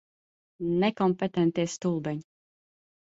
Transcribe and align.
Nekompetentie 0.83 1.67
stulbeņi. 1.77 2.25